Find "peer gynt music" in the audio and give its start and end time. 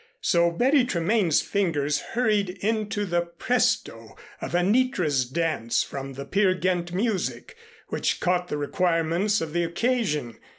6.25-7.55